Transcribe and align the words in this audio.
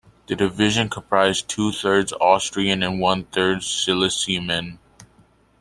The 0.25 0.35
division 0.35 0.89
comprised 0.89 1.47
two-thirds 1.47 2.11
Austrian 2.13 2.81
and 2.81 2.99
one-third 2.99 3.61
Silesian 3.61 4.47
men. 4.47 4.79